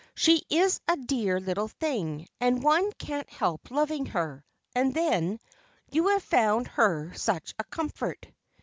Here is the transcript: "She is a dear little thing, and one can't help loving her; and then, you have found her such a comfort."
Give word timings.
"She 0.15 0.43
is 0.49 0.81
a 0.87 0.97
dear 0.97 1.39
little 1.39 1.67
thing, 1.67 2.27
and 2.39 2.63
one 2.63 2.91
can't 2.93 3.29
help 3.29 3.69
loving 3.69 4.07
her; 4.07 4.43
and 4.73 4.95
then, 4.95 5.39
you 5.91 6.07
have 6.07 6.23
found 6.23 6.67
her 6.69 7.13
such 7.13 7.53
a 7.59 7.63
comfort." 7.65 8.25